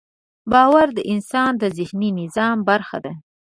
[0.51, 3.13] باور د انسان د ذهني نظام برخه ده.